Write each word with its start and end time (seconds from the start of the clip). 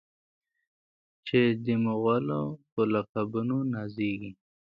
چې 1.27 1.39
د 1.65 1.67
مغلو 1.85 2.41
په 2.71 2.81
لقبونو 2.93 3.57
نازیږي. 3.73 4.31